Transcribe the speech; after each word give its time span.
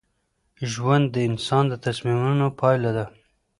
ژوند 0.71 1.05
د 1.13 1.17
انسان 1.29 1.63
د 1.69 1.73
تصمیمونو 1.85 2.45
پایله 2.59 2.91
ده. 2.97 3.05